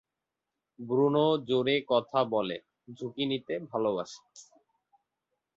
Bruno 0.79 1.25
জোরে 1.47 1.75
কথা 1.91 2.19
বলে, 2.33 2.57
ঝুঁকি 2.97 3.23
নিতে 3.31 3.53
ভালোবাসে। 3.71 4.21